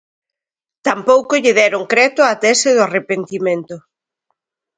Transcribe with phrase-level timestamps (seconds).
[0.87, 3.75] Tampouco lle deron creto á tese do arrepentimento...